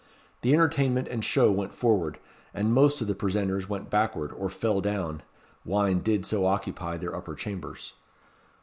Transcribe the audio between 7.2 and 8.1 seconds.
chambers."